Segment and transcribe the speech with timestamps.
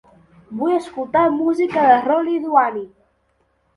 [0.61, 2.83] Vull escoltar música de Roni Duani.